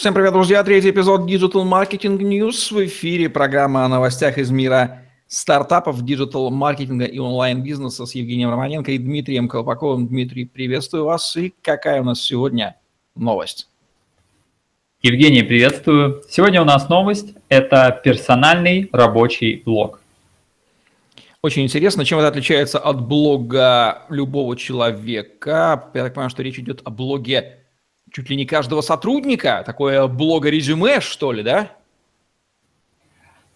[0.00, 0.64] Всем привет, друзья!
[0.64, 2.72] Третий эпизод Digital Marketing News.
[2.74, 8.98] В эфире программа о новостях из мира стартапов, диджитал-маркетинга и онлайн-бизнеса с Евгением Романенко и
[8.98, 10.08] Дмитрием Колпаковым.
[10.08, 11.36] Дмитрий, приветствую вас.
[11.36, 12.76] И какая у нас сегодня
[13.14, 13.68] новость?
[15.02, 16.22] Евгений, приветствую.
[16.30, 20.00] Сегодня у нас новость– это персональный рабочий блог.
[21.42, 25.90] Очень интересно, чем это отличается от блога любого человека.
[25.92, 27.59] Я так понимаю, что речь идет о блоге
[28.12, 31.70] чуть ли не каждого сотрудника, такое блога-резюме, что ли, да?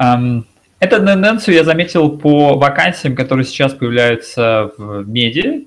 [0.00, 0.44] Um,
[0.78, 5.62] эту тенденцию я заметил по вакансиям, которые сейчас появляются в медиа.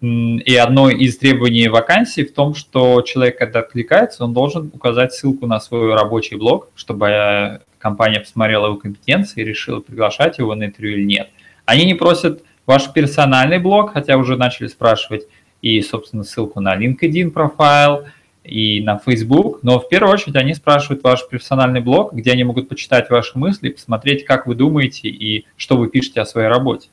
[0.00, 5.46] И одно из требований вакансии в том, что человек, когда откликается, он должен указать ссылку
[5.46, 10.98] на свой рабочий блог, чтобы компания посмотрела его компетенции и решила, приглашать его на интервью
[10.98, 11.30] или нет.
[11.64, 15.24] Они не просят ваш персональный блог, хотя уже начали спрашивать,
[15.62, 18.06] и, собственно, ссылку на LinkedIn профайл
[18.44, 22.68] и на Facebook, но в первую очередь они спрашивают ваш персональный блог, где они могут
[22.68, 26.88] почитать ваши мысли, посмотреть, как вы думаете и что вы пишете о своей работе.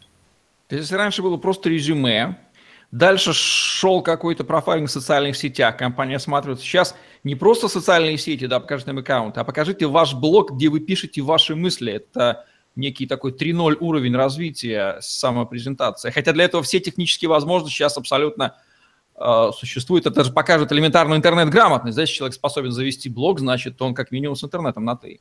[0.68, 2.38] То есть, раньше было просто резюме,
[2.92, 6.60] дальше шел какой-то профайлинг в социальных сетях, компания осматривает.
[6.60, 10.80] Сейчас не просто социальные сети, да, покажите нам аккаунт, а покажите ваш блог, где вы
[10.80, 11.94] пишете ваши мысли.
[11.94, 12.46] Это
[12.76, 16.12] некий такой 3.0 уровень развития самопрезентации.
[16.12, 18.56] Хотя для этого все технические возможности сейчас абсолютно
[19.16, 20.06] э, существуют.
[20.06, 21.96] Это же покажет элементарную интернет-грамотность.
[21.96, 25.20] Да, если человек способен завести блог, значит, он как минимум с интернетом на «ты».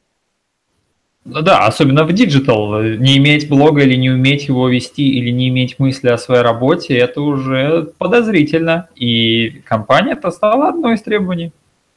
[1.25, 2.83] Ну да, особенно в digital.
[2.83, 6.99] Не иметь блога или не уметь его вести, или не иметь мысли о своей работе,
[6.99, 8.91] это уже подозрительно.
[8.95, 11.53] И компания это стала одной из требований.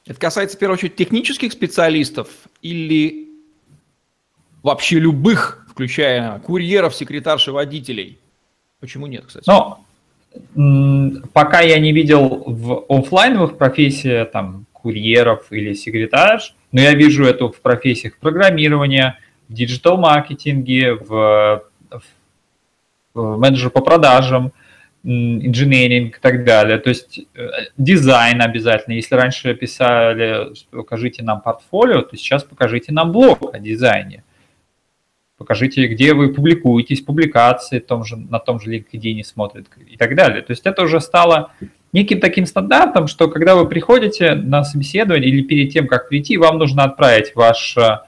[0.05, 2.29] Это касается, в первую очередь, технических специалистов
[2.61, 3.26] или
[4.63, 8.19] вообще любых, включая курьеров, секретарш водителей.
[8.79, 9.45] Почему нет, кстати?
[9.47, 9.83] Но
[11.33, 17.49] пока я не видел в офлайновых профессиях, там, курьеров или секретарш, но я вижу это
[17.49, 21.63] в профессиях программирования, в диджитал-маркетинге, в,
[23.13, 24.51] в менеджер по продажам,
[25.03, 26.79] инженеринг и так далее.
[26.79, 27.47] То есть э,
[27.77, 28.95] дизайн обязательно.
[28.95, 34.23] Если раньше писали, покажите нам портфолио, то сейчас покажите нам блог о дизайне
[35.37, 40.41] покажите, где вы публикуетесь, публикации том же, на том же LinkedIn смотрят и так далее.
[40.41, 41.51] То есть это уже стало
[41.93, 46.57] неким таким стандартом, что когда вы приходите на собеседование или перед тем, как прийти, вам
[46.57, 48.01] нужно отправить ваше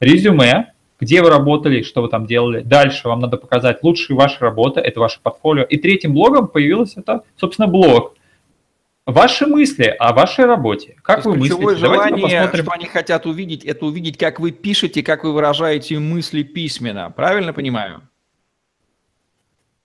[0.00, 2.62] резюме, где вы работали, что вы там делали.
[2.62, 5.64] Дальше вам надо показать лучшие ваши работы, это ваше портфолио.
[5.64, 8.14] И третьим блогом появилось это, собственно, блог.
[9.06, 10.96] Ваши мысли о вашей работе.
[11.02, 11.76] Как вы мыслите?
[11.76, 17.10] желание, что они хотят увидеть, это увидеть, как вы пишете, как вы выражаете мысли письменно.
[17.10, 18.02] Правильно понимаю?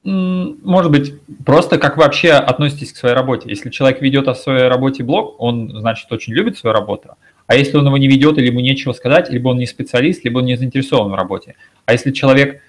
[0.04, 3.50] Может быть, просто как вы вообще относитесь к своей работе.
[3.50, 7.18] Если человек ведет о своей работе блог, он, значит, очень любит свою работу.
[7.48, 10.40] А если он его не ведет, или ему нечего сказать, либо он не специалист, либо
[10.40, 11.56] он не заинтересован в работе.
[11.86, 12.62] А если человек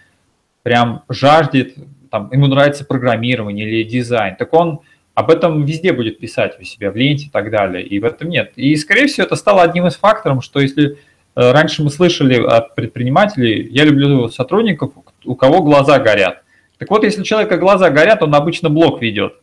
[0.63, 1.75] прям жаждет,
[2.11, 4.81] там, ему нравится программирование или дизайн, так он
[5.17, 8.29] об этом везде будет писать у себя в ленте и так далее, и в этом
[8.29, 8.53] нет.
[8.57, 10.99] И, скорее всего, это стало одним из факторов, что если
[11.35, 14.93] э, раньше мы слышали от предпринимателей, я люблю сотрудников,
[15.25, 16.43] у кого глаза горят.
[16.77, 19.37] Так вот, если у человека глаза горят, он обычно блок ведет.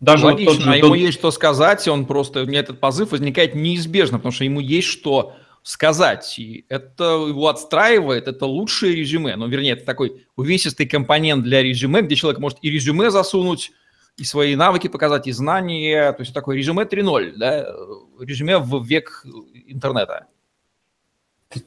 [0.00, 0.98] Даже Логично, вот тот же, а ему тот...
[0.98, 4.88] есть что сказать, он просто, у меня этот позыв возникает неизбежно, потому что ему есть
[4.88, 6.36] что сказать.
[6.36, 9.36] И это его отстраивает, это лучшее резюме.
[9.36, 13.70] Ну, вернее, это такой увесистый компонент для резюме, где человек может и резюме засунуть,
[14.22, 16.12] и свои навыки показать, и знания.
[16.12, 17.66] То есть такое резюме 3.0, да,
[18.20, 19.26] резюме в век
[19.66, 20.26] интернета.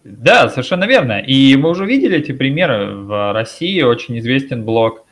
[0.05, 1.19] Да, совершенно верно.
[1.19, 2.95] И мы уже видели эти примеры.
[2.95, 5.03] В России очень известен блог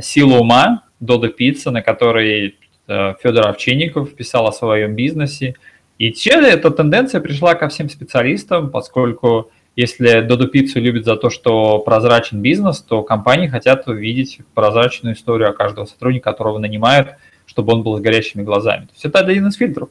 [0.00, 2.56] «Сила ума» Додо Пицца, на который
[2.88, 5.54] э, Федор Овчинников писал о своем бизнесе.
[5.98, 11.30] И сейчас эта тенденция пришла ко всем специалистам, поскольку если Додо Пиццу любит за то,
[11.30, 17.14] что прозрачен бизнес, то компании хотят увидеть прозрачную историю о каждого сотрудника, которого нанимают,
[17.46, 18.86] чтобы он был с горящими глазами.
[18.86, 19.88] То есть это один из фильтров.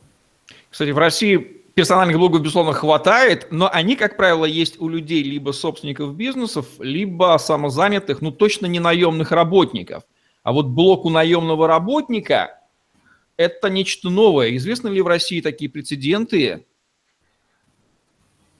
[0.69, 1.37] Кстати, в России
[1.73, 7.37] персональных блогов, безусловно, хватает, но они, как правило, есть у людей либо собственников бизнесов, либо
[7.39, 10.03] самозанятых, ну точно не наемных работников.
[10.43, 12.59] А вот блог у наемного работника–
[13.37, 14.55] это нечто новое.
[14.55, 16.65] Известны ли в России такие прецеденты?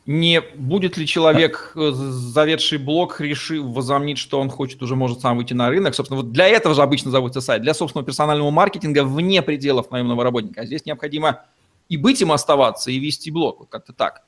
[0.06, 5.38] Не будет ли человек, э, заведший блог, решив, возомнить, что он хочет, уже может сам
[5.38, 5.96] выйти на рынок.
[5.96, 10.24] Собственно, вот для этого же обычно заводится сайт, для собственного персонального маркетинга вне пределов наемного
[10.24, 10.62] работника.
[10.62, 11.46] А здесь необходимо
[11.88, 13.60] и быть им оставаться, и вести блог.
[13.60, 14.24] Вот как-то так.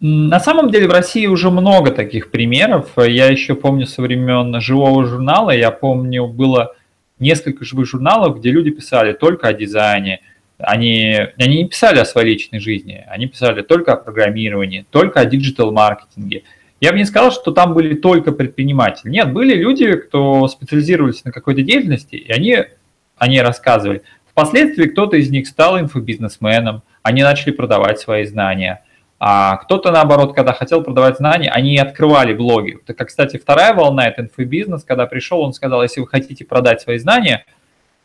[0.00, 2.90] На самом деле в России уже много таких примеров.
[2.96, 6.74] Я еще помню со времен живого журнала, я помню, было
[7.18, 10.20] несколько живых журналов, где люди писали только о дизайне,
[10.58, 15.24] Они, они не писали о своей личной жизни, они писали только о программировании, только о
[15.24, 16.42] диджитал-маркетинге.
[16.80, 19.10] Я бы не сказал, что там были только предприниматели.
[19.10, 22.56] Нет, были люди, кто специализировались на какой-то деятельности, и они,
[23.16, 24.02] они рассказывали.
[24.30, 28.82] Впоследствии кто-то из них стал инфобизнесменом, они начали продавать свои знания.
[29.20, 32.78] А кто-то, наоборот, когда хотел продавать знания, они открывали блоги.
[32.86, 34.84] Как, кстати, вторая волна– это инфобизнес.
[34.84, 37.44] Когда пришел, он сказал, если вы хотите продать свои знания,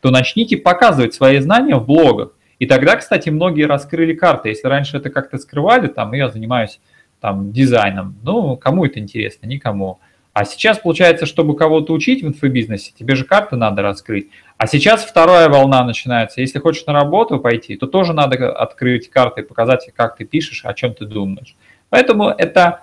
[0.00, 2.32] то начните показывать свои знания в блогах.
[2.58, 4.50] И тогда, кстати, многие раскрыли карты.
[4.50, 6.80] Если раньше это как-то скрывали, там, я занимаюсь
[7.20, 9.46] там, дизайном, ну, кому это интересно?
[9.46, 9.98] Никому.
[10.34, 14.30] А сейчас, получается, чтобы кого-то учить в инфобизнесе, тебе же карты надо раскрыть.
[14.56, 16.40] А сейчас вторая волна начинается.
[16.40, 20.64] Если хочешь на работу пойти, то тоже надо открыть карты и показать, как ты пишешь,
[20.64, 21.54] о чем ты думаешь.
[21.88, 22.80] Поэтому это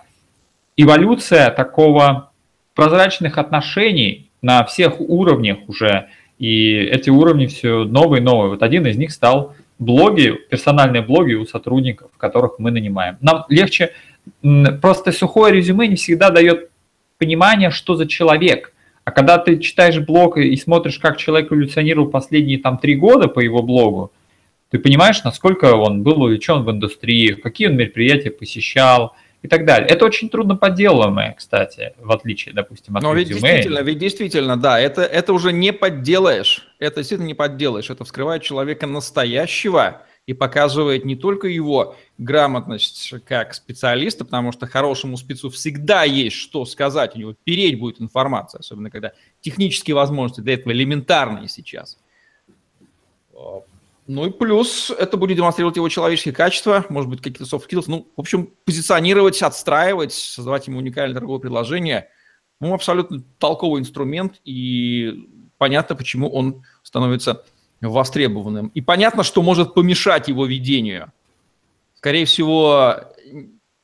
[0.78, 2.32] эволюция такого
[2.74, 6.08] прозрачных отношений на всех уровнях уже.
[6.40, 8.50] И эти уровни все новые новые.
[8.50, 13.18] Вот один из них стал блоги, персональные блоги у сотрудников, которых мы нанимаем.
[13.20, 13.94] Нам легче,
[14.82, 16.70] просто сухое резюме не всегда дает
[17.18, 18.74] понимание, что за человек.
[19.04, 23.40] А когда ты читаешь блог и смотришь, как человек эволюционировал последние там три года по
[23.40, 24.12] его блогу,
[24.70, 29.90] ты понимаешь, насколько он был увлечен в индустрии, какие он мероприятия посещал и так далее.
[29.90, 34.80] Это очень трудно подделываемое, кстати, в отличие, допустим, от Но ведь действительно, ведь действительно, да,
[34.80, 41.04] это, это уже не подделаешь, это действительно не подделаешь, это вскрывает человека настоящего, и показывает
[41.04, 47.20] не только его грамотность как специалиста, потому что хорошему спецу всегда есть что сказать, у
[47.20, 51.98] него переть будет информация, особенно когда технические возможности для этого элементарные сейчас.
[54.08, 57.86] Ну и плюс это будет демонстрировать его человеческие качества, может быть, какие-то soft skills.
[57.88, 62.10] Ну, в общем, позиционировать, отстраивать, создавать ему уникальное торговое предложение.
[62.60, 65.28] Ну, абсолютно толковый инструмент, и
[65.58, 67.44] понятно, почему он становится
[67.80, 68.68] востребованным.
[68.70, 71.12] И понятно, что может помешать его ведению.
[71.96, 72.96] Скорее всего,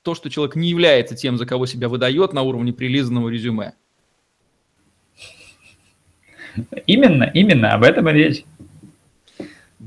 [0.02, 3.74] то, что человек не является тем, за кого себя выдает на уровне прилизанного резюме.
[6.86, 8.44] Именно, именно об этом и речь.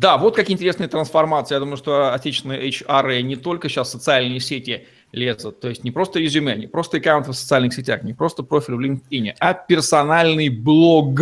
[0.00, 1.54] Да, вот какие интересные трансформации.
[1.54, 6.18] Я думаю, что отечественные HR не только сейчас социальные сети лезут, то есть не просто
[6.18, 11.20] резюме, не просто аккаунты в социальных сетях, не просто профиль в LinkedIn, а персональный блог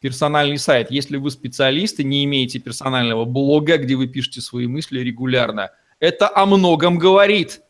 [0.00, 0.90] персональный сайт.
[0.90, 5.70] Если вы специалисты, не имеете персонального блога, где вы пишете свои мысли регулярно,
[6.00, 7.60] это о многом говорит.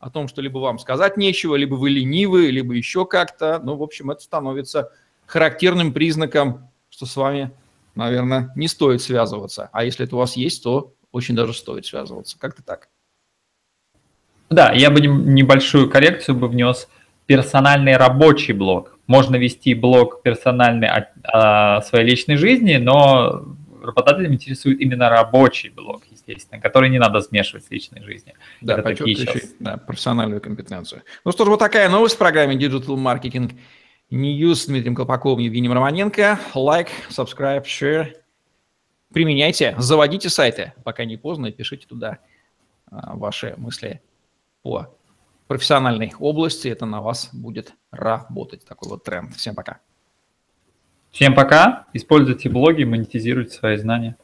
[0.00, 3.60] О том, что либо вам сказать нечего, либо вы ленивы, либо еще как-то.
[3.62, 4.90] Ну, в общем, это становится
[5.24, 7.52] характерным признаком, что с вами,
[7.94, 9.70] наверное, не стоит связываться.
[9.72, 12.38] А если это у вас есть, то очень даже стоит связываться.
[12.38, 12.88] Как-то так.
[14.50, 16.88] Да, я бы небольшую коррекцию бы внес.
[17.26, 23.44] Персональный рабочий блог можно вести блог персональный о, о своей личной жизни, но
[23.82, 28.34] работодателям интересует именно рабочий блог, естественно, который не надо смешивать с личной жизнью.
[28.60, 29.42] Да, такие сейчас...
[29.58, 31.02] да, профессиональную компетенцию.
[31.24, 33.52] Ну что ж, вот такая новость в программе Digital Marketing
[34.12, 36.38] News с Дмитрием Колпаковым Евгением Романенко.
[36.54, 38.14] Лайк, subscribe, share.
[39.10, 42.18] Применяйте, заводите сайты, пока не поздно, и пишите туда
[42.90, 44.02] а, ваши мысли
[44.60, 44.94] по
[45.46, 48.66] профессиональной области, это на вас будет работать.
[48.66, 49.34] Такой вот тренд.
[49.34, 49.80] Всем пока.
[51.10, 51.86] Всем пока.
[51.94, 54.18] Используйте блоги, монетизируйте свои знания.